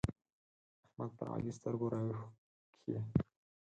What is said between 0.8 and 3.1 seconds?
احمد پر علي سترګې راوکښې.